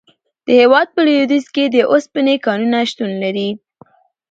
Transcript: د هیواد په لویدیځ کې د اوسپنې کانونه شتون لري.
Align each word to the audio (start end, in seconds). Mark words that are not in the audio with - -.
د 0.45 0.47
هیواد 0.59 0.87
په 0.95 1.01
لویدیځ 1.07 1.45
کې 1.55 1.65
د 1.67 1.77
اوسپنې 1.91 2.35
کانونه 2.45 2.77
شتون 2.89 3.11
لري. 3.23 3.49